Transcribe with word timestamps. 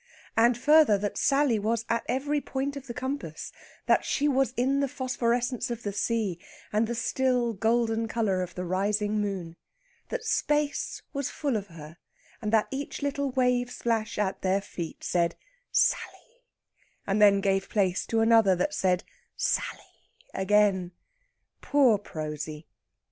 And, 0.35 0.57
further, 0.57 0.97
that 0.97 1.15
Sally 1.19 1.59
was 1.59 1.85
at 1.87 2.03
every 2.09 2.41
point 2.41 2.75
of 2.75 2.87
the 2.87 2.93
compass 2.95 3.51
that 3.85 4.03
she 4.03 4.27
was 4.27 4.51
in 4.57 4.79
the 4.79 4.87
phosphorescence 4.87 5.69
of 5.69 5.83
the 5.83 5.93
sea, 5.93 6.39
and 6.73 6.87
the 6.87 6.95
still 6.95 7.53
golden 7.53 8.07
colour 8.07 8.41
of 8.41 8.55
the 8.55 8.65
rising 8.65 9.21
moon. 9.21 9.57
That 10.09 10.23
space 10.23 11.03
was 11.13 11.29
full 11.29 11.55
of 11.55 11.67
her, 11.67 11.97
and 12.41 12.51
that 12.51 12.67
each 12.71 13.03
little 13.03 13.29
wave 13.29 13.69
splash 13.69 14.17
at 14.17 14.41
their 14.41 14.59
feet 14.59 15.03
said 15.03 15.35
"Sally," 15.71 16.45
and 17.05 17.21
then 17.21 17.39
gave 17.39 17.69
place 17.69 18.03
to 18.07 18.21
another 18.21 18.55
that 18.55 18.73
said 18.73 19.03
"Sally" 19.37 20.09
again. 20.33 20.93
Poor 21.61 21.99
Prosy! 21.99 22.65